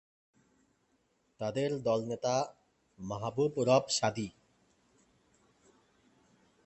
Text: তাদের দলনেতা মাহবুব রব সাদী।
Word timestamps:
তাদের 1.39 1.69
দলনেতা 1.83 2.35
মাহবুব 2.99 3.53
রব 3.59 3.83
সাদী। 3.89 4.29